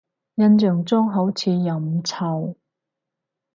[0.33, 2.55] 印象中好似又唔臭